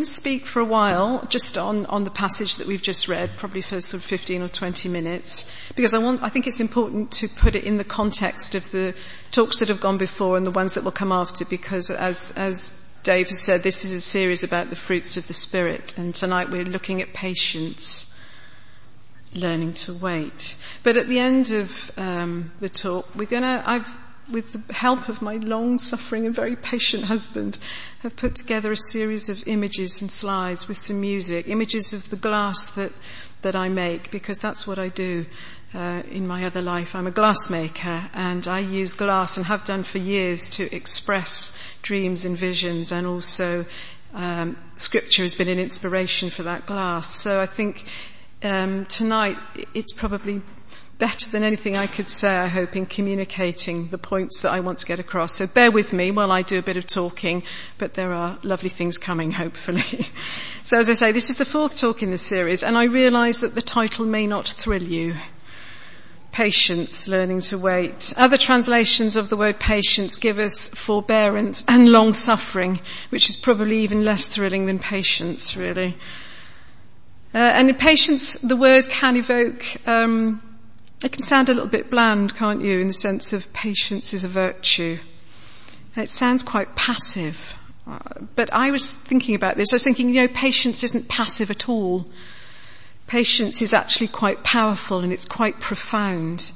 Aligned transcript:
going 0.00 0.06
to 0.06 0.10
speak 0.10 0.46
for 0.46 0.60
a 0.60 0.64
while 0.64 1.22
just 1.28 1.58
on, 1.58 1.84
on 1.86 2.04
the 2.04 2.10
passage 2.10 2.56
that 2.56 2.66
we've 2.66 2.80
just 2.80 3.06
read, 3.06 3.30
probably 3.36 3.60
for 3.60 3.82
sort 3.82 4.02
of 4.02 4.08
15 4.08 4.40
or 4.40 4.48
20 4.48 4.88
minutes, 4.88 5.54
because 5.76 5.92
I 5.92 5.98
want, 5.98 6.22
I 6.22 6.30
think 6.30 6.46
it's 6.46 6.58
important 6.58 7.10
to 7.12 7.28
put 7.28 7.54
it 7.54 7.64
in 7.64 7.76
the 7.76 7.84
context 7.84 8.54
of 8.54 8.70
the 8.70 8.98
talks 9.30 9.58
that 9.58 9.68
have 9.68 9.80
gone 9.80 9.98
before 9.98 10.38
and 10.38 10.46
the 10.46 10.50
ones 10.52 10.72
that 10.74 10.84
will 10.84 10.90
come 10.90 11.12
after, 11.12 11.44
because 11.44 11.90
as, 11.90 12.32
as 12.34 12.82
Dave 13.02 13.28
has 13.28 13.40
said, 13.40 13.62
this 13.62 13.84
is 13.84 13.92
a 13.92 14.00
series 14.00 14.42
about 14.42 14.70
the 14.70 14.76
fruits 14.76 15.18
of 15.18 15.26
the 15.26 15.34
Spirit, 15.34 15.98
and 15.98 16.14
tonight 16.14 16.48
we're 16.48 16.64
looking 16.64 17.02
at 17.02 17.12
patience, 17.12 18.18
learning 19.34 19.72
to 19.72 19.92
wait. 19.92 20.56
But 20.82 20.96
at 20.96 21.08
the 21.08 21.18
end 21.18 21.50
of 21.50 21.90
um, 21.98 22.52
the 22.56 22.70
talk, 22.70 23.06
we're 23.14 23.26
going 23.26 23.42
to, 23.42 23.62
I've 23.66 23.98
with 24.30 24.52
the 24.52 24.72
help 24.72 25.08
of 25.08 25.22
my 25.22 25.36
long-suffering 25.36 26.26
and 26.26 26.34
very 26.34 26.56
patient 26.56 27.04
husband, 27.04 27.58
have 28.00 28.16
put 28.16 28.34
together 28.34 28.72
a 28.72 28.76
series 28.76 29.28
of 29.28 29.46
images 29.46 30.00
and 30.00 30.10
slides 30.10 30.68
with 30.68 30.76
some 30.76 31.00
music, 31.00 31.48
images 31.48 31.92
of 31.92 32.10
the 32.10 32.16
glass 32.16 32.70
that, 32.72 32.92
that 33.42 33.56
I 33.56 33.68
make, 33.68 34.10
because 34.10 34.38
that's 34.38 34.66
what 34.66 34.78
I 34.78 34.88
do. 34.88 35.26
Uh, 35.72 36.02
in 36.10 36.26
my 36.26 36.44
other 36.44 36.60
life, 36.60 36.96
I'm 36.96 37.06
a 37.06 37.12
glassmaker 37.12 38.10
and 38.12 38.48
I 38.48 38.58
use 38.58 38.92
glass 38.92 39.36
and 39.36 39.46
have 39.46 39.62
done 39.62 39.84
for 39.84 39.98
years 39.98 40.50
to 40.50 40.74
express 40.74 41.56
dreams 41.82 42.24
and 42.24 42.36
visions 42.36 42.90
and 42.90 43.06
also 43.06 43.64
um, 44.12 44.56
scripture 44.74 45.22
has 45.22 45.36
been 45.36 45.48
an 45.48 45.60
inspiration 45.60 46.28
for 46.30 46.42
that 46.42 46.66
glass. 46.66 47.06
So 47.06 47.40
I 47.40 47.46
think 47.46 47.84
um, 48.42 48.84
tonight 48.86 49.36
it's 49.74 49.92
probably 49.92 50.42
better 51.00 51.30
than 51.30 51.42
anything 51.42 51.76
I 51.76 51.86
could 51.86 52.08
say, 52.08 52.36
I 52.36 52.46
hope, 52.46 52.76
in 52.76 52.84
communicating 52.84 53.88
the 53.88 53.98
points 53.98 54.42
that 54.42 54.52
I 54.52 54.60
want 54.60 54.78
to 54.78 54.86
get 54.86 55.00
across. 55.00 55.32
So 55.32 55.46
bear 55.46 55.70
with 55.70 55.92
me 55.94 56.10
while 56.10 56.30
I 56.30 56.42
do 56.42 56.58
a 56.58 56.62
bit 56.62 56.76
of 56.76 56.86
talking, 56.86 57.42
but 57.78 57.94
there 57.94 58.12
are 58.12 58.38
lovely 58.42 58.68
things 58.68 58.98
coming, 58.98 59.32
hopefully. 59.32 59.82
so 60.62 60.78
as 60.78 60.88
I 60.88 60.92
say, 60.92 61.10
this 61.10 61.30
is 61.30 61.38
the 61.38 61.46
fourth 61.46 61.80
talk 61.80 62.02
in 62.02 62.10
the 62.10 62.18
series, 62.18 62.62
and 62.62 62.76
I 62.76 62.84
realise 62.84 63.40
that 63.40 63.54
the 63.54 63.62
title 63.62 64.04
may 64.04 64.26
not 64.26 64.46
thrill 64.46 64.82
you. 64.82 65.16
Patience, 66.32 67.08
learning 67.08 67.40
to 67.40 67.58
wait. 67.58 68.14
Other 68.16 68.36
translations 68.36 69.16
of 69.16 69.30
the 69.30 69.36
word 69.36 69.58
patience 69.58 70.16
give 70.16 70.38
us 70.38 70.68
forbearance 70.68 71.64
and 71.66 71.88
long 71.88 72.12
suffering, 72.12 72.78
which 73.08 73.28
is 73.28 73.36
probably 73.36 73.78
even 73.78 74.04
less 74.04 74.28
thrilling 74.28 74.66
than 74.66 74.78
patience, 74.78 75.56
really. 75.56 75.96
Uh, 77.34 77.38
and 77.38 77.70
in 77.70 77.76
patience, 77.76 78.34
the 78.34 78.54
word 78.54 78.88
can 78.88 79.16
evoke 79.16 79.64
um, 79.88 80.42
it 81.02 81.12
can 81.12 81.22
sound 81.22 81.48
a 81.48 81.54
little 81.54 81.68
bit 81.68 81.90
bland, 81.90 82.34
can't 82.34 82.62
you, 82.62 82.80
in 82.80 82.88
the 82.88 82.92
sense 82.92 83.32
of 83.32 83.52
patience 83.52 84.12
is 84.12 84.24
a 84.24 84.28
virtue. 84.28 84.98
It 85.96 86.10
sounds 86.10 86.42
quite 86.42 86.76
passive. 86.76 87.56
Uh, 87.86 87.98
but 88.36 88.52
I 88.52 88.70
was 88.70 88.94
thinking 88.94 89.34
about 89.34 89.56
this. 89.56 89.72
I 89.72 89.76
was 89.76 89.84
thinking, 89.84 90.08
you 90.10 90.16
know, 90.16 90.28
patience 90.28 90.84
isn't 90.84 91.08
passive 91.08 91.50
at 91.50 91.68
all. 91.68 92.06
Patience 93.06 93.62
is 93.62 93.72
actually 93.72 94.08
quite 94.08 94.44
powerful 94.44 94.98
and 94.98 95.12
it's 95.12 95.26
quite 95.26 95.58
profound. 95.58 96.52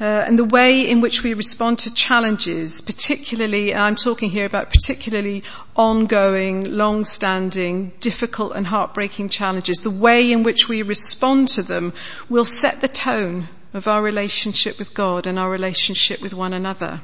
Uh, 0.00 0.24
and 0.26 0.38
the 0.38 0.44
way 0.44 0.88
in 0.88 1.02
which 1.02 1.22
we 1.22 1.34
respond 1.34 1.78
to 1.78 1.92
challenges, 1.92 2.80
particularly, 2.80 3.74
and 3.74 3.82
I'm 3.82 3.94
talking 3.94 4.30
here 4.30 4.46
about 4.46 4.70
particularly 4.70 5.42
ongoing, 5.76 6.64
long-standing, 6.64 7.92
difficult 8.00 8.54
and 8.56 8.66
heartbreaking 8.66 9.28
challenges, 9.28 9.80
the 9.80 9.90
way 9.90 10.32
in 10.32 10.42
which 10.42 10.70
we 10.70 10.80
respond 10.80 11.48
to 11.48 11.62
them 11.62 11.92
will 12.30 12.46
set 12.46 12.80
the 12.80 12.88
tone 12.88 13.48
of 13.74 13.86
our 13.86 14.00
relationship 14.00 14.78
with 14.78 14.94
God 14.94 15.26
and 15.26 15.38
our 15.38 15.50
relationship 15.50 16.22
with 16.22 16.32
one 16.32 16.54
another. 16.54 17.02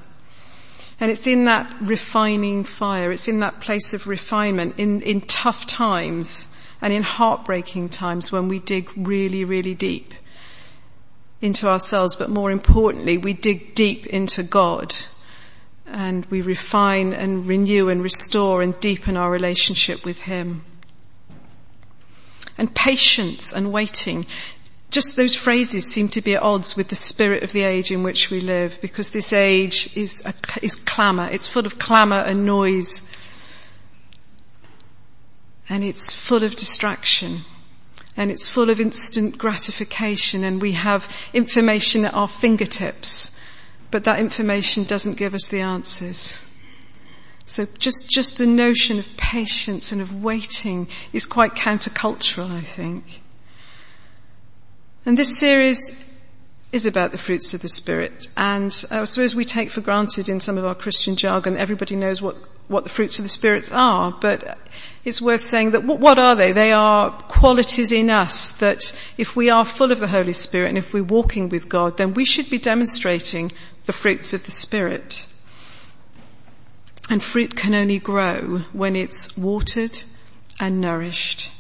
And 0.99 1.11
it's 1.11 1.27
in 1.27 1.45
that 1.45 1.71
refining 1.83 2.65
fire, 2.65 3.13
it's 3.13 3.29
in 3.29 3.41
that 3.41 3.61
place 3.61 3.93
of 3.93 4.07
refinement, 4.07 4.77
in, 4.79 5.03
in 5.03 5.21
tough 5.21 5.67
times 5.67 6.49
and 6.81 6.95
in 6.95 7.03
heartbreaking 7.03 7.91
times 7.91 8.33
when 8.33 8.49
we 8.49 8.59
dig 8.59 8.91
really, 8.97 9.45
really 9.45 9.75
deep 9.75 10.15
into 11.41 11.69
ourselves, 11.69 12.15
but 12.15 12.31
more 12.31 12.51
importantly, 12.51 13.19
we 13.19 13.33
dig 13.33 13.75
deep 13.75 14.07
into 14.07 14.43
God 14.43 14.95
and 15.87 16.27
we 16.27 16.41
refine 16.41 17.13
and 17.13 17.47
renew 17.47 17.89
and 17.89 18.03
restore 18.03 18.63
and 18.63 18.79
deepen 18.81 19.17
our 19.17 19.31
relationship 19.31 20.05
with 20.05 20.23
Him. 20.23 20.65
And 22.59 22.75
patience 22.75 23.53
and 23.53 23.73
waiting, 23.73 24.27
just 24.91 25.15
those 25.15 25.37
phrases 25.37 25.87
seem 25.87 26.09
to 26.09 26.23
be 26.23 26.35
at 26.35 26.43
odds 26.43 26.77
with 26.77 26.89
the 26.89 26.95
spirit 26.95 27.43
of 27.43 27.53
the 27.53 27.63
age 27.63 27.91
in 27.91 28.03
which 28.03 28.31
we 28.31 28.41
live 28.41 28.81
because 28.81 29.11
this 29.11 29.33
age 29.33 29.95
is, 29.95 30.25
a, 30.25 30.35
is 30.63 30.77
clamour. 30.77 31.29
It's 31.31 31.49
full 31.49 31.67
of 31.67 31.79
clamour 31.79 32.21
and 32.21 32.47
noise. 32.47 33.09
And 35.69 35.85
it's 35.85 36.15
full 36.15 36.43
of 36.43 36.55
distraction 36.57 37.45
and 38.17 38.31
it's 38.31 38.49
full 38.49 38.71
of 38.71 38.81
instant 38.81 39.37
gratification 39.39 40.45
and 40.45 40.63
we 40.63 40.73
have 40.73 41.17
information 41.33 42.05
at 42.07 42.15
our 42.15 42.29
fingertips, 42.29 43.39
but 43.91 44.05
that 44.05 44.19
information 44.19 44.85
doesn't 44.85 45.19
give 45.19 45.35
us 45.35 45.47
the 45.49 45.61
answers. 45.61 46.45
So 47.45 47.67
just, 47.79 48.09
just 48.11 48.39
the 48.39 48.47
notion 48.47 48.99
of 48.99 49.17
patience 49.17 49.93
and 49.93 50.01
of 50.01 50.23
waiting 50.23 50.89
is 51.13 51.27
quite 51.27 51.55
countercultural, 51.55 52.51
I 52.51 52.61
think. 52.61 53.23
And 55.05 55.17
this 55.17 55.39
series 55.39 56.05
is 56.77 56.87
about 56.87 57.11
the 57.11 57.19
fruits 57.19 57.55
of 57.55 57.63
the 57.63 57.69
Spirit. 57.69 58.29
And 58.37 58.71
uh, 58.93 59.01
I 59.01 59.05
suppose 59.07 59.35
we 59.35 59.45
take 59.45 59.71
for 59.71 59.81
granted 59.81 60.29
in 60.29 60.39
some 60.39 60.59
of 60.59 60.65
our 60.65 60.75
Christian 60.75 61.17
jargon 61.17 61.57
everybody 61.57 61.97
knows 61.97 62.23
what 62.23 62.37
what 62.69 62.83
the 62.85 62.91
fruits 62.91 63.19
of 63.19 63.25
the 63.25 63.29
Spirit 63.29 63.73
are, 63.73 64.13
but 64.21 64.59
it's 65.05 65.23
worth 65.23 65.41
saying 65.41 65.71
that 65.71 65.85
what 65.85 66.19
are 66.19 66.35
they? 66.35 66.53
They 66.53 66.73
are 66.73 67.11
qualities 67.11 67.93
in 67.93 68.11
us 68.11 68.53
that 68.53 68.97
if 69.17 69.37
we 69.37 69.51
are 69.51 69.65
full 69.65 69.93
of 69.93 70.01
the 70.01 70.09
Holy 70.09 70.33
Spirit 70.33 70.69
and 70.69 70.79
if 70.79 70.93
we're 70.93 71.05
walking 71.05 71.49
with 71.49 71.69
God, 71.69 71.97
then 71.97 72.15
we 72.15 72.25
should 72.25 72.51
be 72.51 72.59
demonstrating 72.59 73.53
the 73.87 73.93
fruits 73.93 74.35
of 74.35 74.45
the 74.45 74.51
Spirit. 74.51 75.27
And 77.09 77.23
fruit 77.23 77.55
can 77.55 77.73
only 77.73 78.01
grow 78.01 78.65
when 78.73 78.97
it's 78.97 79.37
watered 79.37 79.97
and 80.59 80.81
nourished. 80.81 81.53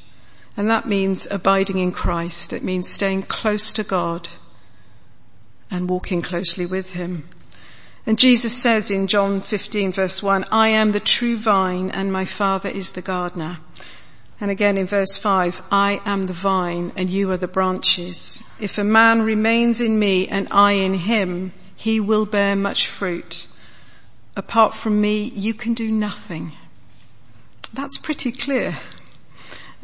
And 0.56 0.69
that 0.69 0.88
means 0.88 1.28
abiding 1.31 1.78
in 1.78 1.93
Christ. 1.93 2.53
It 2.53 2.65
means 2.65 2.88
staying 2.88 3.22
close 3.22 3.72
to 3.75 3.84
God 3.84 4.28
and 5.71 5.88
walking 5.88 6.22
closely 6.22 6.66
with 6.66 6.93
Him. 6.93 7.25
And 8.06 8.19
Jesus 8.19 8.56
says 8.56 8.91
in 8.91 9.09
John 9.09 9.41
15 9.41 9.93
verse 9.93 10.22
1, 10.22 10.47
I 10.53 10.69
am 10.69 10.91
the 10.91 11.00
true 11.00 11.37
vine 11.37 11.91
and 11.91 12.12
my 12.12 12.25
father 12.25 12.69
is 12.69 12.93
the 12.93 13.03
gardener. 13.03 13.59
And 14.41 14.50
again 14.50 14.78
in 14.78 14.87
verse 14.87 15.16
5, 15.16 15.62
I 15.72 16.00
am 16.05 16.22
the 16.22 16.32
vine 16.32 16.93
and 16.97 17.10
you 17.10 17.32
are 17.32 17.37
the 17.37 17.49
branches. 17.49 18.44
If 18.60 18.78
a 18.78 18.84
man 18.84 19.22
remains 19.22 19.81
in 19.81 19.99
me 19.99 20.28
and 20.28 20.47
I 20.53 20.72
in 20.72 20.94
him, 20.94 21.53
he 21.75 21.99
will 21.99 22.26
bear 22.26 22.55
much 22.55 22.87
fruit. 22.87 23.49
Apart 24.37 24.75
from 24.75 25.00
me, 25.00 25.25
you 25.34 25.55
can 25.55 25.75
do 25.75 25.91
nothing. 25.91 26.53
That's 27.72 27.99
pretty 27.99 28.31
clear. 28.31 28.78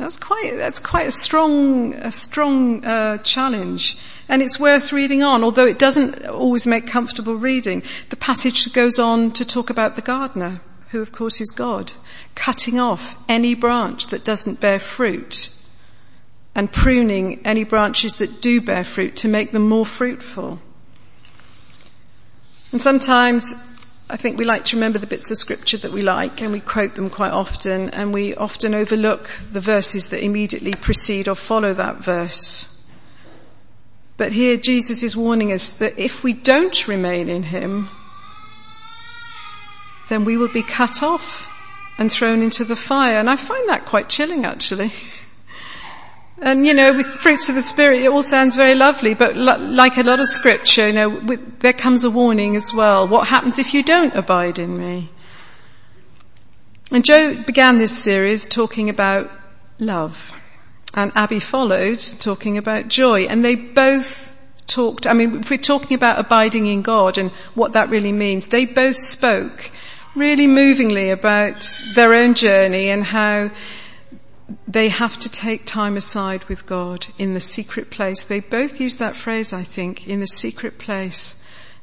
That's 0.02 0.16
quite, 0.16 0.56
that's 0.56 0.80
quite 0.80 1.06
a 1.06 1.12
strong, 1.12 1.94
a 1.94 2.10
strong 2.10 2.84
uh, 2.84 3.18
challenge. 3.18 3.96
And 4.28 4.42
it's 4.42 4.58
worth 4.58 4.92
reading 4.92 5.22
on, 5.22 5.44
although 5.44 5.64
it 5.64 5.78
doesn't 5.78 6.26
always 6.26 6.66
make 6.66 6.88
comfortable 6.88 7.36
reading. 7.36 7.84
The 8.08 8.16
passage 8.16 8.72
goes 8.72 8.98
on 8.98 9.30
to 9.30 9.44
talk 9.44 9.70
about 9.70 9.94
the 9.94 10.02
gardener, 10.02 10.60
who 10.88 11.00
of 11.00 11.12
course 11.12 11.40
is 11.40 11.52
God, 11.52 11.92
cutting 12.34 12.80
off 12.80 13.16
any 13.28 13.54
branch 13.54 14.08
that 14.08 14.24
doesn't 14.24 14.60
bear 14.60 14.80
fruit 14.80 15.54
and 16.52 16.72
pruning 16.72 17.40
any 17.46 17.62
branches 17.62 18.16
that 18.16 18.42
do 18.42 18.60
bear 18.60 18.82
fruit 18.82 19.14
to 19.18 19.28
make 19.28 19.52
them 19.52 19.68
more 19.68 19.86
fruitful. 19.86 20.58
And 22.72 22.82
sometimes 22.82 23.54
I 24.10 24.16
think 24.16 24.38
we 24.38 24.44
like 24.44 24.64
to 24.66 24.76
remember 24.76 24.98
the 24.98 25.06
bits 25.06 25.30
of 25.30 25.38
scripture 25.38 25.78
that 25.78 25.92
we 25.92 26.02
like 26.02 26.42
and 26.42 26.52
we 26.52 26.60
quote 26.60 26.94
them 26.94 27.08
quite 27.08 27.32
often 27.32 27.90
and 27.90 28.12
we 28.12 28.34
often 28.34 28.74
overlook 28.74 29.28
the 29.50 29.60
verses 29.60 30.10
that 30.10 30.22
immediately 30.22 30.72
precede 30.72 31.28
or 31.28 31.34
follow 31.34 31.72
that 31.74 31.98
verse. 31.98 32.68
But 34.16 34.32
here 34.32 34.56
Jesus 34.56 35.02
is 35.02 35.16
warning 35.16 35.52
us 35.52 35.72
that 35.74 35.98
if 35.98 36.22
we 36.22 36.32
don't 36.32 36.86
remain 36.86 37.28
in 37.28 37.42
Him, 37.42 37.88
then 40.08 40.24
we 40.24 40.36
will 40.36 40.52
be 40.52 40.62
cut 40.62 41.02
off 41.02 41.50
and 41.98 42.10
thrown 42.10 42.42
into 42.42 42.64
the 42.64 42.76
fire. 42.76 43.18
And 43.18 43.30
I 43.30 43.36
find 43.36 43.68
that 43.68 43.86
quite 43.86 44.08
chilling 44.08 44.44
actually. 44.44 44.92
And 46.44 46.66
you 46.66 46.74
know, 46.74 46.92
with 46.92 47.06
fruits 47.06 47.48
of 47.48 47.54
the 47.54 47.62
spirit, 47.62 48.02
it 48.02 48.08
all 48.08 48.20
sounds 48.20 48.56
very 48.56 48.74
lovely, 48.74 49.14
but 49.14 49.36
like 49.36 49.96
a 49.96 50.02
lot 50.02 50.18
of 50.18 50.26
scripture, 50.26 50.88
you 50.88 50.92
know, 50.92 51.08
with, 51.08 51.60
there 51.60 51.72
comes 51.72 52.02
a 52.02 52.10
warning 52.10 52.56
as 52.56 52.74
well. 52.74 53.06
What 53.06 53.28
happens 53.28 53.60
if 53.60 53.72
you 53.72 53.84
don't 53.84 54.12
abide 54.16 54.58
in 54.58 54.76
me? 54.76 55.08
And 56.90 57.04
Joe 57.04 57.40
began 57.40 57.78
this 57.78 57.96
series 57.96 58.48
talking 58.48 58.90
about 58.90 59.30
love, 59.78 60.34
and 60.94 61.12
Abby 61.14 61.38
followed 61.38 62.00
talking 62.18 62.58
about 62.58 62.88
joy, 62.88 63.22
and 63.26 63.44
they 63.44 63.54
both 63.54 64.36
talked, 64.66 65.06
I 65.06 65.12
mean, 65.12 65.38
if 65.40 65.50
we're 65.50 65.58
talking 65.58 65.94
about 65.94 66.18
abiding 66.18 66.66
in 66.66 66.82
God 66.82 67.18
and 67.18 67.30
what 67.54 67.74
that 67.74 67.88
really 67.88 68.12
means, 68.12 68.48
they 68.48 68.66
both 68.66 68.96
spoke 68.96 69.70
really 70.16 70.48
movingly 70.48 71.10
about 71.10 71.80
their 71.94 72.14
own 72.14 72.34
journey 72.34 72.88
and 72.88 73.04
how 73.04 73.50
they 74.66 74.88
have 74.88 75.18
to 75.18 75.30
take 75.30 75.64
time 75.64 75.96
aside 75.96 76.44
with 76.44 76.66
God 76.66 77.06
in 77.18 77.34
the 77.34 77.40
secret 77.40 77.90
place. 77.90 78.24
They 78.24 78.40
both 78.40 78.80
use 78.80 78.98
that 78.98 79.16
phrase, 79.16 79.52
I 79.52 79.62
think, 79.62 80.06
in 80.06 80.20
the 80.20 80.26
secret 80.26 80.78
place. 80.78 81.36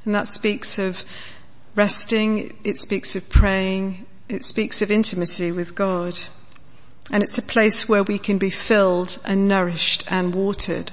And 0.06 0.16
that 0.16 0.28
speaks 0.28 0.80
of 0.80 1.04
resting, 1.76 2.58
it 2.64 2.78
speaks 2.78 3.16
of 3.16 3.30
praying, 3.30 4.06
it 4.28 4.44
speaks 4.44 4.82
of 4.82 4.92
intimacy 4.92 5.52
with 5.52 5.76
God. 5.76 6.20
And 7.12 7.24
it's 7.24 7.38
a 7.38 7.44
place 7.44 7.90
where 7.90 8.04
we 8.04 8.20
can 8.20 8.38
be 8.38 8.50
filled 8.50 9.20
and 9.26 9.48
nourished 9.48 10.04
and 10.12 10.36
watered. 10.36 10.92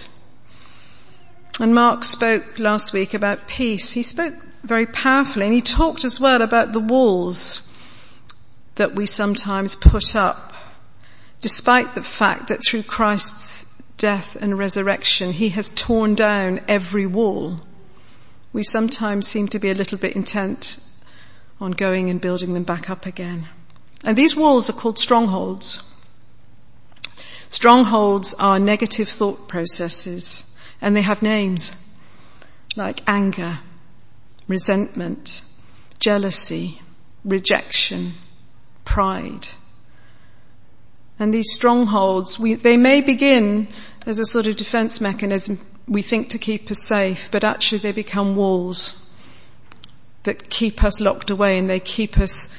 And 1.61 1.75
Mark 1.75 2.05
spoke 2.05 2.59
last 2.59 2.93
week 2.93 3.15
about 3.15 3.49
peace. 3.49 3.93
He 3.93 4.03
spoke 4.03 4.35
very 4.63 4.87
powerfully 4.87 5.47
and 5.47 5.55
he 5.55 5.63
talked 5.63 6.05
as 6.05 6.21
well 6.21 6.43
about 6.43 6.73
the 6.73 6.81
walls 6.81 7.73
that 8.75 8.95
we 8.95 9.07
sometimes 9.07 9.75
put 9.75 10.15
up 10.15 10.53
despite 11.41 11.95
the 11.95 12.03
fact 12.03 12.49
that 12.49 12.65
through 12.65 12.83
Christ's 12.83 13.67
death 13.97 14.37
and 14.37 14.59
resurrection, 14.59 15.33
he 15.33 15.51
has 15.51 15.71
torn 15.73 16.15
down 16.15 16.61
every 16.69 17.07
wall. 17.07 17.61
We 18.53 18.63
sometimes 18.63 19.27
seem 19.27 19.49
to 19.49 19.59
be 19.59 19.71
a 19.71 19.75
little 19.75 19.99
bit 19.99 20.17
intent 20.17 20.79
on 21.61 21.73
going 21.73 22.11
and 22.11 22.21
building 22.21 22.55
them 22.55 22.65
back 22.65 22.91
up 22.91 23.07
again. 23.07 23.49
And 24.05 24.17
these 24.17 24.37
walls 24.37 24.69
are 24.69 24.75
called 24.75 24.99
strongholds. 24.99 25.83
Strongholds 27.49 28.35
are 28.39 28.59
negative 28.59 29.09
thought 29.09 29.49
processes 29.49 30.55
and 30.81 30.95
they 30.95 31.03
have 31.03 31.23
names 31.23 31.73
like 32.77 33.01
anger, 33.07 33.61
resentment, 34.49 35.43
jealousy, 35.99 36.83
rejection, 37.25 38.13
pride. 38.85 39.49
And 41.19 41.33
these 41.33 41.53
strongholds, 41.53 42.39
we, 42.39 42.55
they 42.55 42.77
may 42.77 43.01
begin 43.01 43.69
as 44.07 44.19
a 44.19 44.25
sort 44.25 44.47
of 44.47 44.57
defense 44.57 45.01
mechanism 45.01 45.59
we 45.89 46.03
think 46.03 46.31
to 46.31 46.39
keep 46.39 46.71
us 46.71 46.85
safe, 46.85 47.31
but 47.31 47.45
actually 47.45 47.79
they 47.79 47.93
become 47.93 48.37
walls 48.37 49.03
that 50.25 50.51
keep 50.51 50.83
us 50.83 51.01
locked 51.01 51.31
away 51.31 51.59
and 51.59 51.71
they 51.71 51.79
keep 51.79 52.19
us 52.19 52.55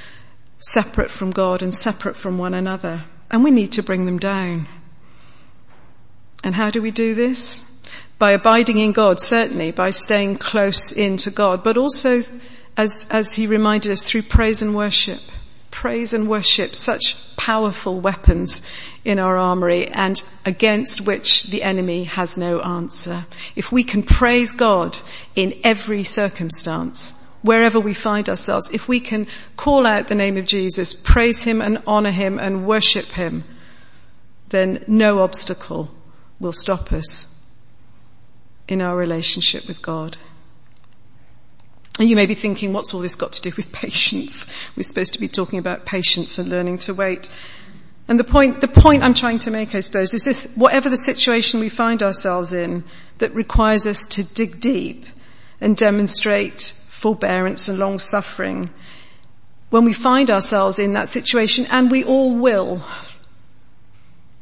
separate 0.59 1.11
from 1.11 1.31
God 1.31 1.61
and 1.61 1.73
separate 1.73 2.15
from 2.15 2.37
one 2.37 2.53
another. 2.53 3.03
And 3.29 3.43
we 3.43 3.51
need 3.51 3.73
to 3.73 3.83
bring 3.83 4.05
them 4.05 4.19
down. 4.19 4.67
And 6.43 6.55
how 6.55 6.69
do 6.69 6.81
we 6.81 6.91
do 6.91 7.13
this? 7.13 7.65
By 8.17 8.31
abiding 8.31 8.77
in 8.77 8.93
God, 8.93 9.19
certainly, 9.19 9.71
by 9.71 9.89
staying 9.89 10.37
close 10.37 10.91
into 10.91 11.29
God, 11.29 11.63
but 11.63 11.77
also, 11.77 12.21
as, 12.77 13.05
as 13.09 13.35
he 13.35 13.45
reminded 13.45 13.91
us, 13.91 14.09
through 14.09 14.23
praise 14.23 14.61
and 14.61 14.73
worship. 14.73 15.19
Praise 15.77 16.15
and 16.15 16.27
worship, 16.27 16.73
such 16.73 17.35
powerful 17.35 17.99
weapons 17.99 18.63
in 19.05 19.19
our 19.19 19.37
armory 19.37 19.85
and 19.85 20.23
against 20.43 21.01
which 21.01 21.43
the 21.51 21.61
enemy 21.61 22.05
has 22.05 22.35
no 22.35 22.59
answer. 22.61 23.27
If 23.55 23.71
we 23.71 23.83
can 23.83 24.01
praise 24.01 24.53
God 24.53 24.97
in 25.35 25.53
every 25.63 26.03
circumstance, 26.03 27.13
wherever 27.43 27.79
we 27.79 27.93
find 27.93 28.27
ourselves, 28.27 28.73
if 28.73 28.87
we 28.87 28.99
can 28.99 29.27
call 29.55 29.85
out 29.85 30.07
the 30.07 30.15
name 30.15 30.35
of 30.35 30.47
Jesus, 30.47 30.95
praise 30.95 31.43
Him 31.43 31.61
and 31.61 31.83
honor 31.85 32.09
Him 32.09 32.39
and 32.39 32.65
worship 32.65 33.11
Him, 33.11 33.43
then 34.49 34.83
no 34.87 35.19
obstacle 35.19 35.91
will 36.39 36.53
stop 36.53 36.91
us 36.91 37.39
in 38.67 38.81
our 38.81 38.97
relationship 38.97 39.67
with 39.67 39.83
God. 39.83 40.17
And 41.99 42.09
you 42.09 42.15
may 42.15 42.25
be 42.25 42.35
thinking, 42.35 42.73
what's 42.73 42.93
all 42.93 43.01
this 43.01 43.15
got 43.15 43.33
to 43.33 43.41
do 43.41 43.51
with 43.57 43.71
patience? 43.71 44.47
We're 44.75 44.83
supposed 44.83 45.13
to 45.13 45.19
be 45.19 45.27
talking 45.27 45.59
about 45.59 45.85
patience 45.85 46.37
and 46.37 46.49
learning 46.49 46.79
to 46.79 46.93
wait. 46.93 47.29
And 48.07 48.17
the 48.17 48.23
point, 48.23 48.61
the 48.61 48.67
point 48.67 49.03
I'm 49.03 49.13
trying 49.13 49.39
to 49.39 49.51
make, 49.51 49.75
I 49.75 49.81
suppose, 49.81 50.13
is 50.13 50.23
this, 50.23 50.51
whatever 50.55 50.89
the 50.89 50.97
situation 50.97 51.59
we 51.59 51.69
find 51.69 52.01
ourselves 52.01 52.53
in 52.53 52.83
that 53.17 53.33
requires 53.33 53.85
us 53.85 54.05
to 54.07 54.23
dig 54.23 54.59
deep 54.59 55.05
and 55.59 55.75
demonstrate 55.75 56.73
forbearance 56.87 57.67
and 57.67 57.79
long 57.79 57.99
suffering, 57.99 58.69
when 59.69 59.83
we 59.83 59.91
find 59.91 60.31
ourselves 60.31 60.79
in 60.79 60.93
that 60.93 61.09
situation, 61.09 61.67
and 61.69 61.91
we 61.91 62.03
all 62.03 62.33
will, 62.33 62.81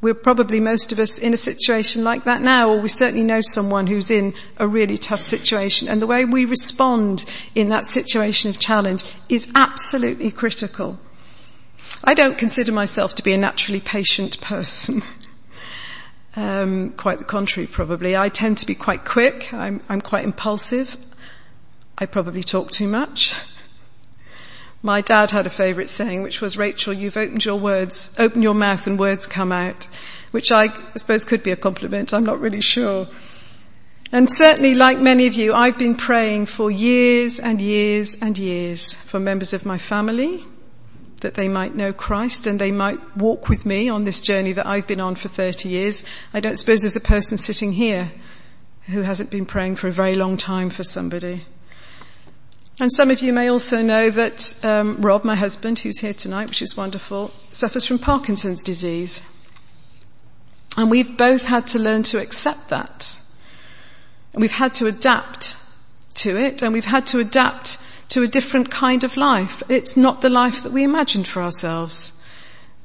we're 0.06 0.14
probably 0.14 0.60
most 0.60 0.92
of 0.92 1.00
us 1.00 1.18
in 1.18 1.34
a 1.34 1.38
situation 1.38 2.04
like 2.04 2.26
that 2.26 2.40
now, 2.40 2.70
or 2.70 2.80
we 2.80 2.88
certainly 2.88 3.24
know 3.24 3.42
someone 3.42 3.88
who's 3.88 4.12
in 4.12 4.36
a 4.58 4.68
really 4.68 5.00
tough 5.00 5.20
situation. 5.20 5.88
And 5.88 6.00
the 6.00 6.06
way 6.06 6.26
we 6.26 6.46
respond 6.46 7.26
in 7.56 7.70
that 7.70 7.88
situation 7.88 8.52
of 8.52 8.60
challenge 8.60 9.04
is 9.30 9.52
absolutely 9.56 10.30
critical. 10.30 11.00
I 12.04 12.14
don't 12.14 12.38
consider 12.38 12.72
myself 12.72 13.16
to 13.16 13.24
be 13.24 13.34
a 13.34 13.38
naturally 13.38 13.80
patient 13.80 14.40
person. 14.42 15.02
um, 16.36 16.92
quite 16.92 17.18
the 17.18 17.26
contrary, 17.26 17.66
probably. 17.66 18.16
I 18.16 18.30
tend 18.30 18.60
to 18.60 18.68
be 18.68 18.76
quite 18.76 19.06
quick. 19.06 19.52
I'm, 19.56 19.82
I'm 19.90 20.02
quite 20.02 20.24
impulsive. 20.24 20.98
I 21.98 22.06
probably 22.06 22.44
talk 22.44 22.70
too 22.70 22.88
much. 22.88 23.34
My 24.86 25.02
dad 25.02 25.32
had 25.32 25.48
a 25.48 25.50
favourite 25.50 25.90
saying, 25.90 26.22
which 26.22 26.42
was, 26.42 26.58
Rachel, 26.58 26.94
you've 26.94 27.18
opened 27.18 27.44
your 27.44 27.60
words, 27.60 28.14
open 28.20 28.44
your 28.44 28.54
mouth 28.54 28.86
and 28.86 29.00
words 29.00 29.26
come 29.26 29.52
out, 29.52 29.86
which 30.30 30.52
I, 30.52 30.66
I 30.66 30.98
suppose 30.98 31.26
could 31.26 31.42
be 31.42 31.50
a 31.50 31.56
compliment. 31.56 32.14
I'm 32.14 32.24
not 32.24 32.40
really 32.40 32.62
sure. 32.62 33.08
And 34.12 34.30
certainly, 34.30 34.76
like 34.76 35.00
many 35.00 35.26
of 35.26 35.34
you, 35.34 35.56
I've 35.56 35.80
been 35.80 35.96
praying 35.96 36.46
for 36.46 36.70
years 36.70 37.40
and 37.40 37.60
years 37.60 38.20
and 38.22 38.38
years 38.38 38.94
for 38.94 39.20
members 39.20 39.56
of 39.56 39.66
my 39.66 39.80
family 39.80 40.46
that 41.22 41.34
they 41.34 41.48
might 41.48 41.74
know 41.74 41.92
Christ 41.92 42.46
and 42.46 42.60
they 42.60 42.72
might 42.72 43.18
walk 43.18 43.50
with 43.50 43.66
me 43.66 43.90
on 43.90 44.04
this 44.04 44.22
journey 44.22 44.52
that 44.52 44.68
I've 44.68 44.86
been 44.86 45.02
on 45.02 45.16
for 45.16 45.30
30 45.30 45.68
years. 45.68 46.06
I 46.32 46.42
don't 46.42 46.58
suppose 46.58 46.82
there's 46.82 46.96
a 46.96 47.02
person 47.02 47.40
sitting 47.40 47.72
here 47.72 48.12
who 48.84 49.02
hasn't 49.02 49.32
been 49.32 49.48
praying 49.48 49.78
for 49.78 49.88
a 49.88 49.92
very 49.92 50.14
long 50.14 50.38
time 50.38 50.70
for 50.70 50.84
somebody. 50.84 51.44
And 52.80 52.92
some 52.92 53.10
of 53.10 53.22
you 53.22 53.32
may 53.32 53.50
also 53.50 53.82
know 53.82 54.10
that 54.10 54.54
um, 54.66 54.98
Rob, 54.98 55.24
my 55.24 55.36
husband, 55.36 55.80
who's 55.80 56.00
here 56.00 56.14
tonight, 56.14 56.50
which 56.50 56.62
is 56.62 56.76
wonderful, 56.76 57.30
suffers 57.50 57.86
from 57.86 58.00
Parkinson's 58.00 58.64
disease. 58.64 59.22
And 60.78 60.92
we've 60.92 61.18
both 61.18 61.46
had 61.46 61.68
to 61.68 61.80
learn 61.80 62.04
to 62.04 62.20
accept 62.20 62.70
that. 62.70 63.18
And 64.34 64.42
we've 64.42 64.52
had 64.52 64.74
to 64.76 64.88
adapt 64.88 65.56
to 66.16 66.38
it, 66.38 66.62
and 66.62 66.74
we've 66.74 66.84
had 66.84 67.06
to 67.08 67.20
adapt 67.20 67.78
to 68.10 68.24
a 68.24 68.28
different 68.28 68.70
kind 68.70 69.06
of 69.06 69.16
life. 69.16 69.64
It's 69.70 69.96
not 69.96 70.20
the 70.20 70.30
life 70.30 70.64
that 70.64 70.74
we 70.74 70.84
imagined 70.84 71.28
for 71.28 71.42
ourselves. 71.42 72.22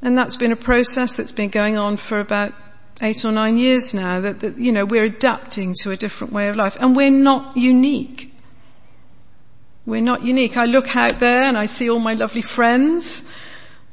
And 0.03 0.17
that's 0.17 0.37
been 0.37 0.53
a 0.53 0.57
process 0.57 1.17
that's 1.17 1.33
been 1.33 1.51
going 1.51 1.77
on 1.77 1.97
for 1.97 2.21
about 2.21 2.55
eight 3.03 3.25
or 3.25 3.32
nine 3.32 3.59
years 3.59 3.93
now, 3.93 4.20
that, 4.20 4.41
that 4.41 4.56
you 4.56 4.70
know, 4.70 4.85
we're 4.85 5.05
adapting 5.05 5.75
to 5.82 5.91
a 5.91 5.97
different 5.97 6.32
way 6.32 6.49
of 6.49 6.55
life. 6.55 6.77
And 6.79 6.94
we're 6.94 7.11
not 7.11 7.56
unique. 7.56 8.30
We're 9.91 10.01
not 10.01 10.23
unique. 10.23 10.56
I 10.56 10.67
look 10.67 10.94
out 10.94 11.19
there 11.19 11.43
and 11.43 11.59
I 11.59 11.67
see 11.67 11.91
all 11.91 11.99
my 11.99 12.15
lovely 12.15 12.43
friends, 12.43 13.25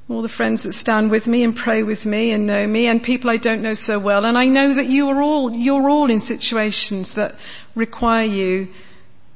all 0.08 0.22
the 0.22 0.30
friends 0.30 0.62
that 0.62 0.74
stand 0.74 1.10
with 1.10 1.28
me 1.28 1.44
and 1.44 1.56
pray 1.56 1.82
with 1.82 2.06
me 2.06 2.32
and 2.34 2.46
know 2.46 2.68
me 2.68 2.86
and 2.86 3.02
people 3.02 3.32
I 3.32 3.38
don't 3.38 3.64
know 3.64 3.74
so 3.74 3.98
well. 3.98 4.24
And 4.24 4.38
I 4.38 4.46
know 4.46 4.76
that 4.76 4.86
you 4.86 5.10
are 5.10 5.20
all, 5.24 5.52
you're 5.52 5.90
all 5.90 6.12
in 6.12 6.20
situations 6.20 7.16
that 7.16 7.34
require 7.74 8.26
you 8.26 8.68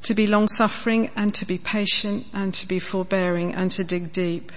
to 0.04 0.14
be 0.14 0.28
long 0.28 0.48
suffering 0.48 1.10
and 1.16 1.34
to 1.34 1.48
be 1.48 1.58
patient 1.58 2.28
and 2.32 2.54
to 2.54 2.68
be 2.68 2.78
forbearing 2.78 3.56
and 3.56 3.72
to 3.72 3.84
dig 3.84 4.12
deep. 4.12 4.52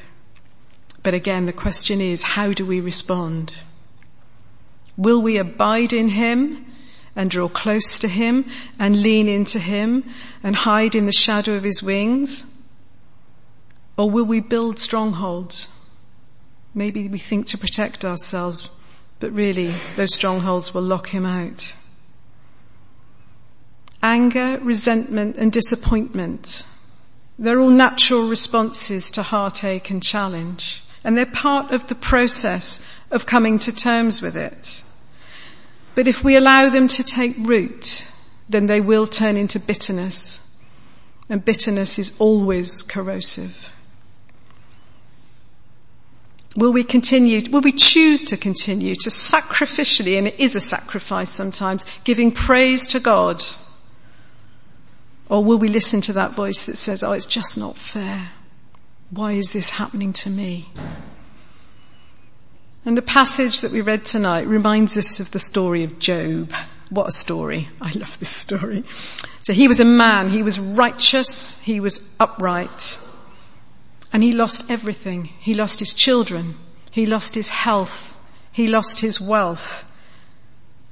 But 1.02 1.14
again, 1.14 1.46
the 1.46 1.54
question 1.54 2.02
is, 2.02 2.22
how 2.22 2.52
do 2.52 2.66
we 2.66 2.80
respond? 2.80 3.62
Will 4.98 5.22
we 5.22 5.38
abide 5.38 5.94
in 5.94 6.08
Him 6.08 6.66
and 7.16 7.30
draw 7.30 7.48
close 7.48 7.98
to 8.00 8.08
Him 8.08 8.46
and 8.78 9.02
lean 9.02 9.28
into 9.28 9.58
Him 9.58 10.04
and 10.42 10.56
hide 10.56 10.94
in 10.94 11.06
the 11.06 11.12
shadow 11.12 11.54
of 11.54 11.62
His 11.62 11.82
wings? 11.82 12.46
Or 13.96 14.10
will 14.10 14.24
we 14.24 14.40
build 14.40 14.78
strongholds? 14.78 15.68
Maybe 16.74 17.08
we 17.08 17.18
think 17.18 17.46
to 17.46 17.58
protect 17.58 18.04
ourselves, 18.04 18.68
but 19.20 19.30
really 19.32 19.72
those 19.96 20.14
strongholds 20.14 20.74
will 20.74 20.82
lock 20.82 21.08
Him 21.08 21.24
out. 21.24 21.76
Anger, 24.02 24.58
resentment 24.60 25.36
and 25.36 25.52
disappointment. 25.52 26.66
They're 27.38 27.60
all 27.60 27.70
natural 27.70 28.28
responses 28.28 29.10
to 29.12 29.22
heartache 29.22 29.90
and 29.90 30.02
challenge. 30.02 30.82
And 31.04 31.16
they're 31.16 31.26
part 31.26 31.72
of 31.72 31.86
the 31.86 31.94
process 31.94 32.86
of 33.10 33.26
coming 33.26 33.58
to 33.60 33.74
terms 33.74 34.22
with 34.22 34.36
it. 34.36 34.82
But 35.94 36.08
if 36.08 36.24
we 36.24 36.36
allow 36.36 36.68
them 36.68 36.88
to 36.88 37.02
take 37.04 37.36
root, 37.38 38.10
then 38.48 38.66
they 38.66 38.80
will 38.80 39.06
turn 39.06 39.36
into 39.36 39.60
bitterness. 39.60 40.40
And 41.28 41.44
bitterness 41.44 41.98
is 41.98 42.12
always 42.18 42.82
corrosive. 42.82 43.72
Will 46.56 46.72
we 46.72 46.84
continue, 46.84 47.40
will 47.50 47.62
we 47.62 47.72
choose 47.72 48.22
to 48.24 48.36
continue 48.36 48.94
to 48.94 49.10
sacrificially, 49.10 50.16
and 50.16 50.28
it 50.28 50.38
is 50.38 50.54
a 50.54 50.60
sacrifice 50.60 51.30
sometimes, 51.30 51.84
giving 52.04 52.30
praise 52.30 52.86
to 52.88 53.00
God? 53.00 53.42
Or 55.28 55.42
will 55.42 55.58
we 55.58 55.68
listen 55.68 56.00
to 56.02 56.12
that 56.12 56.32
voice 56.32 56.66
that 56.66 56.76
says, 56.76 57.02
oh, 57.02 57.12
it's 57.12 57.26
just 57.26 57.58
not 57.58 57.76
fair. 57.76 58.30
Why 59.10 59.32
is 59.32 59.52
this 59.52 59.70
happening 59.70 60.12
to 60.14 60.30
me? 60.30 60.68
And 62.86 62.98
the 62.98 63.02
passage 63.02 63.62
that 63.62 63.72
we 63.72 63.80
read 63.80 64.04
tonight 64.04 64.46
reminds 64.46 64.98
us 64.98 65.18
of 65.18 65.30
the 65.30 65.38
story 65.38 65.84
of 65.84 65.98
Job. 65.98 66.52
What 66.90 67.08
a 67.08 67.12
story. 67.12 67.68
I 67.80 67.92
love 67.92 68.18
this 68.18 68.28
story. 68.28 68.84
So 69.38 69.54
he 69.54 69.68
was 69.68 69.80
a 69.80 69.84
man, 69.86 70.28
he 70.28 70.42
was 70.42 70.60
righteous, 70.60 71.58
he 71.60 71.80
was 71.80 72.06
upright, 72.20 72.98
and 74.12 74.22
he 74.22 74.32
lost 74.32 74.70
everything. 74.70 75.24
He 75.24 75.54
lost 75.54 75.78
his 75.78 75.94
children, 75.94 76.56
he 76.90 77.06
lost 77.06 77.34
his 77.34 77.48
health, 77.48 78.18
he 78.52 78.68
lost 78.68 79.00
his 79.00 79.20
wealth. 79.20 79.90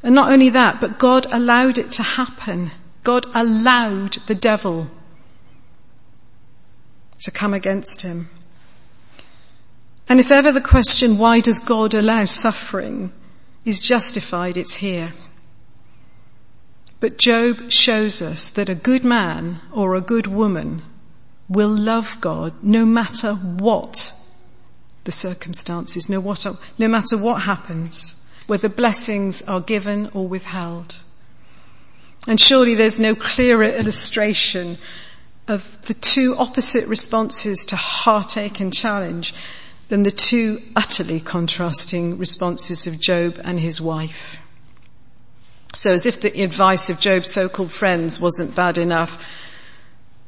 And 0.02 0.14
not 0.14 0.32
only 0.32 0.48
that, 0.48 0.80
but 0.80 0.98
God 0.98 1.26
allowed 1.32 1.78
it 1.78 1.92
to 1.92 2.02
happen. 2.02 2.72
God 3.04 3.26
allowed 3.34 4.14
the 4.26 4.34
devil 4.34 4.90
to 7.20 7.30
come 7.30 7.54
against 7.54 8.02
him. 8.02 8.28
And 10.12 10.20
if 10.20 10.30
ever 10.30 10.52
the 10.52 10.60
question, 10.60 11.16
why 11.16 11.40
does 11.40 11.58
God 11.58 11.94
allow 11.94 12.26
suffering, 12.26 13.14
is 13.64 13.80
justified, 13.80 14.58
it's 14.58 14.74
here. 14.74 15.14
But 17.00 17.16
Job 17.16 17.70
shows 17.70 18.20
us 18.20 18.50
that 18.50 18.68
a 18.68 18.74
good 18.74 19.06
man 19.06 19.60
or 19.72 19.94
a 19.94 20.02
good 20.02 20.26
woman 20.26 20.82
will 21.48 21.74
love 21.74 22.18
God 22.20 22.52
no 22.62 22.84
matter 22.84 23.32
what 23.32 24.12
the 25.04 25.12
circumstances, 25.12 26.10
no, 26.10 26.20
what, 26.20 26.46
no 26.76 26.88
matter 26.88 27.16
what 27.16 27.40
happens, 27.40 28.14
whether 28.46 28.68
blessings 28.68 29.40
are 29.44 29.62
given 29.62 30.10
or 30.12 30.28
withheld. 30.28 31.00
And 32.28 32.38
surely 32.38 32.74
there's 32.74 33.00
no 33.00 33.14
clearer 33.14 33.64
illustration 33.64 34.76
of 35.48 35.80
the 35.86 35.94
two 35.94 36.36
opposite 36.36 36.86
responses 36.86 37.64
to 37.64 37.76
heartache 37.76 38.60
and 38.60 38.74
challenge 38.74 39.32
than 39.92 40.04
the 40.04 40.10
two 40.10 40.58
utterly 40.74 41.20
contrasting 41.20 42.16
responses 42.16 42.86
of 42.86 42.98
Job 42.98 43.38
and 43.44 43.60
his 43.60 43.78
wife. 43.78 44.38
So 45.74 45.92
as 45.92 46.06
if 46.06 46.18
the 46.18 46.42
advice 46.42 46.88
of 46.88 46.98
Job's 46.98 47.30
so-called 47.30 47.70
friends 47.70 48.18
wasn't 48.18 48.54
bad 48.54 48.78
enough, 48.78 49.22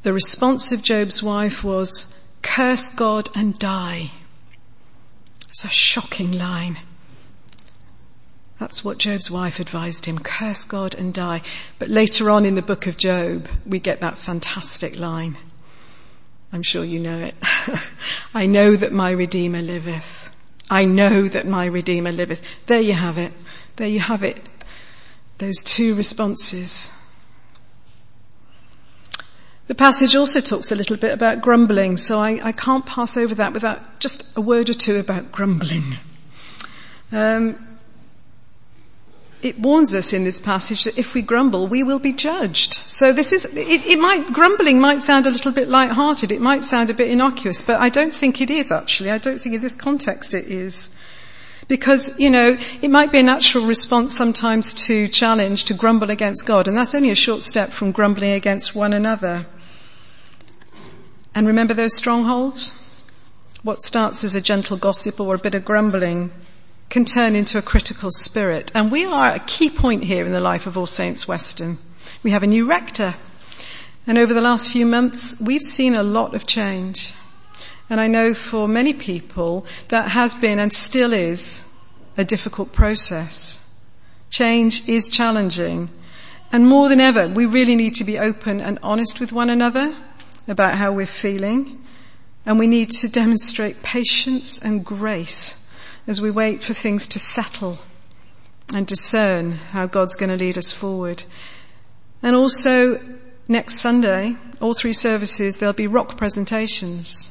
the 0.03 0.13
response 0.13 0.71
of 0.71 0.83
Job's 0.83 1.23
wife 1.23 1.65
was, 1.65 2.15
curse 2.43 2.91
God 2.91 3.31
and 3.35 3.59
die. 3.59 4.11
It's 5.49 5.65
a 5.65 5.69
shocking 5.69 6.33
line. 6.33 6.81
That's 8.59 8.85
what 8.85 8.99
Job's 8.99 9.31
wife 9.31 9.61
advised 9.61 10.05
him, 10.05 10.19
curse 10.19 10.67
God 10.67 10.95
and 10.95 11.15
die. 11.15 11.41
But 11.79 11.89
later 11.89 12.31
on 12.31 12.45
in 12.45 12.55
the 12.55 12.61
book 12.61 12.87
of 12.87 12.99
Job, 12.99 13.49
we 13.65 13.81
get 13.81 14.03
that 14.03 14.19
fantastic 14.19 14.99
line. 14.99 15.39
I'm 16.55 16.63
sure 16.63 16.85
you 16.85 17.01
know 17.01 17.19
it. 17.19 17.35
I 18.35 18.47
know 18.47 18.77
that 18.77 18.93
my 18.93 19.11
Redeemer 19.11 19.61
liveth. 19.61 20.31
I 20.71 20.85
know 20.85 21.27
that 21.27 21.49
my 21.49 21.67
Redeemer 21.67 22.13
liveth. 22.13 22.47
There 22.67 22.81
you 22.81 22.93
have 22.93 23.19
it. 23.19 23.33
There 23.75 23.89
you 23.89 23.99
have 23.99 24.23
it. 24.23 24.37
Those 25.39 25.61
two 25.65 25.97
responses. 25.97 26.93
The 29.67 29.75
passage 29.75 30.15
also 30.15 30.41
talks 30.41 30.71
a 30.71 30.77
little 30.77 30.97
bit 30.97 31.13
about 31.13 31.41
grumbling, 31.41 31.97
so 31.97 32.21
I, 32.21 32.39
I 32.41 32.53
can't 32.53 32.87
pass 32.87 33.17
over 33.17 33.35
that 33.35 33.53
without 33.53 33.99
just 33.99 34.25
a 34.37 34.41
word 34.41 34.71
or 34.71 34.75
two 34.75 35.01
about 35.01 35.33
grumbling. 35.33 35.97
Um, 37.11 37.59
it 39.45 39.59
warns 39.59 39.95
us 39.95 40.15
in 40.15 40.25
this 40.25 40.41
passage 40.41 40.85
that 40.85 40.97
if 40.97 41.13
we 41.13 41.21
grumble, 41.21 41.67
we 41.67 41.83
will 41.83 41.99
be 41.99 42.13
judged. 42.13 42.73
So 42.73 43.13
this 43.13 43.31
is, 43.31 43.45
it, 43.45 43.85
it, 43.85 43.99
might, 43.99 44.33
grumbling 44.33 44.81
might 44.81 45.03
sound 45.03 45.27
a 45.27 45.31
little 45.31 45.53
bit 45.53 45.69
light-hearted, 45.69 46.33
it 46.33 46.41
might 46.41 46.65
sound 46.65 46.89
a 46.89 46.95
bit 46.95 47.11
innocuous, 47.11 47.61
but 47.61 47.79
I 47.79 47.91
don't 47.91 48.15
think 48.15 48.41
it 48.41 48.51
is 48.51 48.73
actually. 48.73 49.11
I 49.11 49.19
don't 49.19 49.39
think 49.39 49.55
in 49.55 49.61
this 49.61 49.75
context 49.75 50.33
it 50.33 50.47
is. 50.47 50.91
Because, 51.69 52.19
you 52.19 52.31
know, 52.31 52.57
it 52.81 52.91
might 52.91 53.13
be 53.13 53.19
a 53.19 53.23
natural 53.23 53.67
response 53.67 54.17
sometimes 54.17 54.87
to 54.87 55.09
challenge, 55.09 55.67
to 55.67 55.75
grumble 55.75 56.11
against 56.11 56.47
God, 56.47 56.67
and 56.67 56.75
that's 56.75 56.95
only 56.95 57.11
a 57.11 57.15
short 57.15 57.43
step 57.43 57.69
from 57.69 57.93
grumbling 57.93 58.33
against 58.33 58.75
one 58.75 58.95
another. 58.95 59.45
And 61.35 61.47
remember 61.47 61.75
those 61.75 61.95
strongholds? 61.95 62.81
What 63.63 63.83
starts 63.83 64.25
as 64.25 64.35
a 64.35 64.41
gentle 64.41 64.79
gossip 64.79 65.21
or 65.21 65.35
a 65.35 65.39
bit 65.39 65.55
of 65.55 65.67
grumbling 65.67 66.31
can 66.95 67.05
turn 67.05 67.35
into 67.35 67.59
a 67.59 67.63
critical 67.63 68.09
spirit. 68.09 68.71
And 68.73 68.89
we 68.89 69.05
are 69.05 69.35
a 69.35 69.41
key 69.41 69.69
point 69.69 70.05
here 70.05 70.25
in 70.25 70.31
the 70.31 70.39
life 70.39 70.69
of 70.69 70.79
All 70.79 70.87
Saints 70.87 71.27
Weston. 71.27 71.79
We 72.23 72.31
have 72.31 72.45
a 72.45 72.47
new 72.47 72.69
rector. 72.69 73.15
And 74.07 74.17
over 74.17 74.33
the 74.33 74.41
last 74.41 74.71
few 74.71 74.87
months, 74.87 75.37
we've 75.41 75.61
seen 75.61 75.97
a 75.97 76.05
lot 76.05 76.37
of 76.37 76.47
change. 76.47 77.13
And 77.91 78.01
I 78.01 78.07
know 78.07 78.33
for 78.33 78.69
many 78.69 78.93
people 78.95 79.67
that 79.89 80.11
has 80.11 80.37
been 80.37 80.61
and 80.61 80.73
still 80.73 81.13
is 81.13 81.65
a 82.17 82.25
difficult 82.25 82.73
process. 82.73 83.61
Change 84.31 84.89
is 84.89 85.09
challenging. 85.09 85.91
And 86.53 86.65
more 86.65 86.89
than 86.89 87.01
ever, 87.01 87.27
we 87.27 87.45
really 87.45 87.75
need 87.75 87.97
to 87.97 88.05
be 88.05 88.21
open 88.21 88.61
and 88.61 88.79
honest 88.85 89.19
with 89.19 89.33
one 89.33 89.51
another 89.51 89.97
about 90.47 90.75
how 90.75 90.93
we're 90.93 91.07
feeling. 91.07 91.85
And 92.47 92.57
we 92.57 92.69
need 92.69 92.91
to 93.01 93.09
demonstrate 93.09 93.83
patience 93.83 94.63
and 94.63 94.85
grace 94.85 95.61
as 96.07 96.21
we 96.21 96.31
wait 96.31 96.63
for 96.63 96.75
things 96.75 97.09
to 97.09 97.19
settle 97.19 97.79
and 98.73 98.87
discern 98.87 99.53
how 99.53 99.87
God's 99.87 100.17
going 100.17 100.31
to 100.31 100.37
lead 100.37 100.59
us 100.59 100.73
forward. 100.73 101.23
And 102.23 102.35
also 102.35 103.01
next 103.49 103.77
Sunday, 103.77 104.37
all 104.61 104.75
three 104.75 104.93
services, 104.93 105.59
there'll 105.59 105.73
be 105.73 105.87
rock 105.87 106.17
presentations 106.17 107.31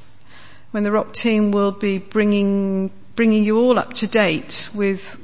when 0.72 0.84
the 0.84 0.92
rock 0.92 1.14
team 1.14 1.52
will 1.52 1.72
be 1.72 1.98
bringing 1.98 2.92
bringing 3.16 3.44
you 3.44 3.60
all 3.60 3.78
up 3.78 3.94
to 3.94 4.08
date 4.08 4.68
with 4.74 5.20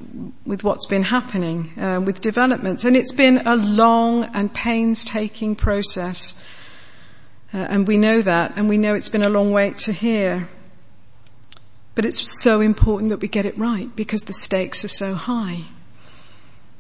with 0.46 0.64
what's 0.64 0.86
been 0.86 1.02
happening 1.02 1.72
uh, 1.80 2.00
with 2.00 2.22
developments 2.22 2.86
and 2.86 2.96
it's 2.96 3.14
been 3.14 3.40
a 3.48 3.56
long 3.56 4.26
and 4.36 4.54
painstaking 4.54 5.56
process 5.56 6.40
uh, 7.52 7.58
and 7.58 7.88
we 7.88 7.98
know 7.98 8.22
that 8.22 8.54
and 8.58 8.70
we 8.70 8.78
know 8.78 8.94
it's 8.94 9.10
been 9.10 9.24
a 9.24 9.30
long 9.30 9.52
wait 9.52 9.76
to 9.76 9.92
here 9.92 10.48
but 12.00 12.06
it's 12.06 12.42
so 12.42 12.62
important 12.62 13.10
that 13.10 13.20
we 13.20 13.28
get 13.28 13.46
it 13.46 13.58
right 13.58 13.94
because 13.94 14.22
the 14.22 14.32
stakes 14.32 14.86
are 14.86 14.88
so 15.04 15.16
high. 15.16 15.66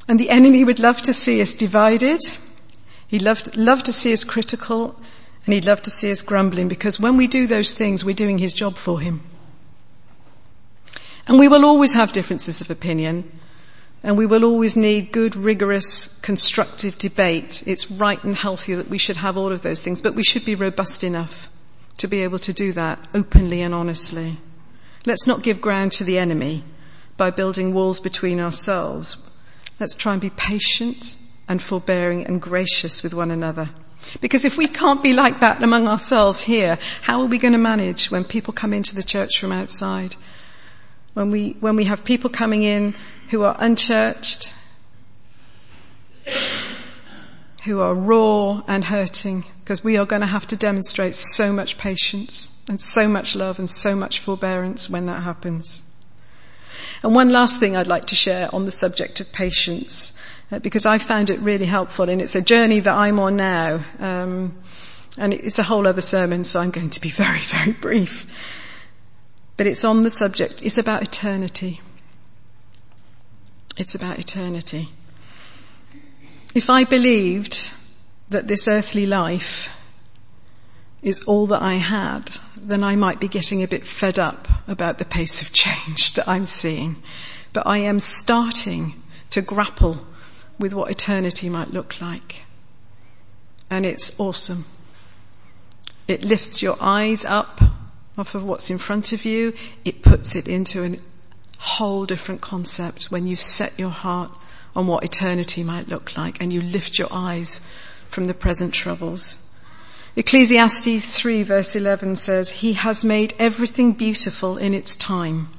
And 0.08 0.18
the 0.18 0.30
enemy 0.30 0.64
would 0.64 0.80
love 0.80 1.02
to 1.02 1.12
see 1.12 1.42
us 1.42 1.54
divided. 1.54 2.22
He'd 3.10 3.24
love 3.24 3.44
to, 3.44 3.60
love 3.60 3.84
to 3.84 3.92
see 3.92 4.14
us 4.14 4.24
critical 4.24 4.98
and 5.46 5.54
he'd 5.54 5.66
love 5.66 5.82
to 5.82 5.90
see 5.90 6.10
us 6.10 6.22
grumbling 6.22 6.70
because 6.70 7.02
when 7.02 7.18
we 7.18 7.28
do 7.28 7.48
those 7.48 7.74
things, 7.74 8.06
we're 8.06 8.16
doing 8.16 8.38
his 8.38 8.54
job 8.54 8.78
for 8.78 9.02
him. 9.02 9.22
And 11.28 11.38
we 11.38 11.50
will 11.50 11.66
always 11.66 11.96
have 11.96 12.14
differences 12.14 12.62
of 12.62 12.72
opinion 12.72 13.30
and 14.02 14.18
we 14.18 14.26
will 14.26 14.46
always 14.46 14.78
need 14.78 15.12
good, 15.12 15.36
rigorous, 15.36 16.18
constructive 16.22 16.98
debate. 16.98 17.62
It's 17.68 17.92
right 17.92 18.24
and 18.24 18.38
healthy 18.38 18.76
that 18.76 18.88
we 18.88 18.98
should 18.98 19.18
have 19.18 19.36
all 19.36 19.52
of 19.52 19.64
those 19.64 19.82
things, 19.82 20.02
but 20.02 20.16
we 20.16 20.24
should 20.24 20.46
be 20.46 20.56
robust 20.56 21.04
enough 21.04 21.50
to 21.98 22.08
be 22.08 22.24
able 22.24 22.40
to 22.40 22.54
do 22.54 22.72
that 22.72 23.06
openly 23.14 23.62
and 23.62 23.76
honestly. 23.76 24.38
Let's 25.06 25.28
not 25.28 25.44
give 25.44 25.62
ground 25.62 25.92
to 25.94 26.04
the 26.04 26.20
enemy 26.20 26.64
by 27.18 27.32
building 27.32 27.74
walls 27.74 28.00
between 28.00 28.40
ourselves. 28.40 29.30
Let's 29.80 29.96
try 29.96 30.14
and 30.14 30.22
be 30.22 30.30
patient 30.32 31.18
and 31.48 31.62
forbearing 31.62 32.26
and 32.26 32.42
gracious 32.42 33.02
with 33.02 33.14
one 33.14 33.32
another. 33.32 33.70
Because 34.22 34.46
if 34.46 34.58
we 34.58 34.68
can't 34.68 35.04
be 35.04 35.14
like 35.14 35.40
that 35.40 35.62
among 35.62 35.88
ourselves 35.88 36.44
here, 36.44 36.78
how 37.02 37.22
are 37.22 37.28
we 37.28 37.38
going 37.38 37.54
to 37.54 37.60
manage 37.60 38.12
when 38.12 38.24
people 38.24 38.54
come 38.54 38.74
into 38.74 38.96
the 38.96 39.04
church 39.04 39.40
from 39.40 39.52
outside? 39.52 40.16
When 41.14 41.32
we, 41.32 41.58
when 41.60 41.76
we 41.76 41.86
have 41.86 42.04
people 42.04 42.30
coming 42.30 42.64
in 42.64 42.96
who 43.30 43.44
are 43.44 43.56
unchurched, 43.60 44.54
who 47.66 47.82
are 47.82 47.94
raw 47.94 48.62
and 48.68 48.84
hurting, 48.84 49.46
because 49.60 49.84
we 49.84 49.98
are 49.98 50.06
going 50.06 50.22
to 50.22 50.28
have 50.28 50.48
to 50.48 50.56
demonstrate 50.56 51.16
so 51.16 51.52
much 51.52 51.78
patience 51.78 52.52
and 52.68 52.80
so 52.80 53.08
much 53.08 53.36
love 53.36 53.60
and 53.60 53.70
so 53.70 53.96
much 53.96 54.20
forbearance 54.20 54.90
when 54.90 55.06
that 55.08 55.24
happens. 55.24 55.84
And 57.04 57.16
one 57.16 57.30
last 57.30 57.60
thing 57.60 57.76
I'd 57.76 57.88
like 57.88 58.06
to 58.06 58.16
share 58.16 58.54
on 58.54 58.66
the 58.66 58.72
subject 58.72 59.20
of 59.20 59.32
patience, 59.32 60.18
uh, 60.52 60.60
because 60.60 60.86
I 60.86 60.98
found 60.98 61.30
it 61.30 61.40
really 61.40 61.66
helpful 61.66 62.10
and 62.10 62.22
it's 62.22 62.36
a 62.36 62.42
journey 62.42 62.80
that 62.80 62.96
I'm 62.96 63.20
on 63.20 63.36
now. 63.36 63.82
Um, 64.00 64.58
and 65.18 65.34
it's 65.34 65.60
a 65.60 65.64
whole 65.64 65.86
other 65.88 66.02
sermon, 66.02 66.44
so 66.44 66.60
I'm 66.60 66.72
going 66.72 66.90
to 66.92 67.02
be 67.02 67.10
very, 67.10 67.40
very 67.40 67.74
brief. 67.74 68.26
But 69.58 69.68
it's 69.68 69.84
on 69.84 70.04
the 70.04 70.10
subject, 70.10 70.62
it's 70.64 70.78
about 70.78 71.04
eternity. 71.04 71.82
It's 73.78 73.96
about 73.96 74.20
eternity. 74.20 74.90
If 76.56 76.70
I 76.70 76.84
believed 76.84 77.74
that 78.30 78.48
this 78.48 78.68
earthly 78.68 79.06
life 79.06 79.72
is 81.02 81.22
all 81.24 81.46
that 81.48 81.62
I 81.62 81.76
had, 81.76 82.30
then 82.58 82.84
I 82.84 82.96
might 82.96 83.20
be 83.20 83.28
getting 83.28 83.62
a 83.64 83.68
bit 83.68 83.86
fed 83.86 84.18
up 84.18 84.48
about 84.68 84.98
the 84.98 85.06
pace 85.06 85.42
of 85.42 85.54
change 85.54 86.14
that 86.16 86.28
I'm 86.28 86.46
seeing. 86.46 86.98
But 87.54 87.68
I 87.68 87.80
am 87.80 88.00
starting 88.00 89.02
to 89.30 89.42
grapple 89.42 90.06
with 90.60 90.74
what 90.74 90.92
eternity 90.92 91.50
might 91.50 91.72
look 91.72 92.02
like. 92.02 92.44
And 93.70 93.86
it's 93.86 94.20
awesome. 94.20 94.66
It 96.08 96.26
lifts 96.26 96.64
your 96.64 96.76
eyes 96.82 97.24
up 97.26 97.62
off 98.18 98.34
of 98.34 98.44
what's 98.44 98.72
in 98.72 98.80
front 98.80 99.14
of 99.14 99.24
you. 99.24 99.54
It 99.86 100.02
puts 100.02 100.36
it 100.36 100.48
into 100.48 100.84
a 100.84 100.98
whole 101.60 102.06
different 102.06 102.42
concept 102.42 103.06
when 103.12 103.28
you 103.28 103.36
set 103.36 103.78
your 103.78 103.92
heart 103.92 104.32
on 104.76 104.88
what 104.88 105.04
eternity 105.04 105.64
might 105.64 105.88
look 105.88 106.18
like 106.18 106.42
and 106.42 106.52
you 106.54 106.62
lift 106.62 107.00
your 107.00 107.10
eyes 107.12 107.62
from 108.08 108.26
the 108.26 108.34
present 108.34 108.74
troubles. 108.74 109.46
Ecclesiastes 110.16 111.06
3 111.06 111.44
verse 111.44 111.76
11 111.76 112.16
says, 112.16 112.50
He 112.50 112.74
has 112.74 113.06
made 113.06 113.34
everything 113.40 113.94
beautiful 113.94 114.58
in 114.58 114.74
its 114.74 114.96
time. 114.96 115.50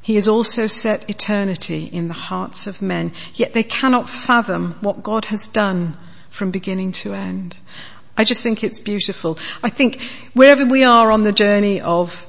He 0.00 0.16
has 0.16 0.28
also 0.28 0.66
set 0.66 1.08
eternity 1.08 1.86
in 1.86 2.08
the 2.08 2.14
hearts 2.14 2.66
of 2.66 2.82
men, 2.82 3.12
yet 3.34 3.54
they 3.54 3.62
cannot 3.62 4.08
fathom 4.08 4.76
what 4.80 5.02
God 5.02 5.26
has 5.26 5.48
done 5.48 5.96
from 6.28 6.50
beginning 6.50 6.92
to 6.92 7.14
end. 7.14 7.56
I 8.16 8.24
just 8.24 8.42
think 8.42 8.62
it's 8.62 8.80
beautiful. 8.80 9.38
I 9.62 9.70
think 9.70 10.00
wherever 10.34 10.64
we 10.66 10.84
are 10.84 11.10
on 11.10 11.22
the 11.22 11.32
journey 11.32 11.80
of 11.80 12.26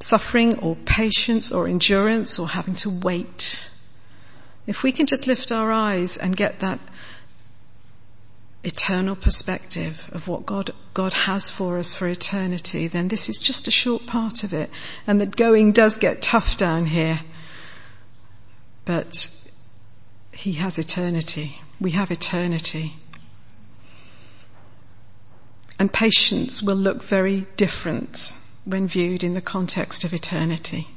suffering 0.00 0.58
or 0.60 0.76
patience 0.76 1.52
or 1.52 1.68
endurance 1.68 2.38
or 2.38 2.48
having 2.48 2.74
to 2.76 2.90
wait, 2.90 3.70
if 4.68 4.82
we 4.82 4.92
can 4.92 5.06
just 5.06 5.26
lift 5.26 5.50
our 5.50 5.72
eyes 5.72 6.18
and 6.18 6.36
get 6.36 6.58
that 6.58 6.78
eternal 8.62 9.16
perspective 9.16 10.10
of 10.12 10.28
what 10.28 10.44
God, 10.44 10.72
God 10.92 11.14
has 11.14 11.50
for 11.50 11.78
us 11.78 11.94
for 11.94 12.06
eternity, 12.06 12.86
then 12.86 13.08
this 13.08 13.30
is 13.30 13.38
just 13.38 13.66
a 13.66 13.70
short 13.70 14.04
part 14.06 14.44
of 14.44 14.52
it. 14.52 14.68
And 15.06 15.22
that 15.22 15.36
going 15.36 15.72
does 15.72 15.96
get 15.96 16.20
tough 16.20 16.58
down 16.58 16.84
here. 16.84 17.20
But 18.84 19.34
He 20.32 20.52
has 20.52 20.78
eternity. 20.78 21.62
We 21.80 21.92
have 21.92 22.10
eternity. 22.10 22.92
And 25.78 25.90
patience 25.90 26.62
will 26.62 26.76
look 26.76 27.02
very 27.02 27.46
different 27.56 28.36
when 28.66 28.86
viewed 28.86 29.24
in 29.24 29.32
the 29.32 29.40
context 29.40 30.04
of 30.04 30.12
eternity. 30.12 30.88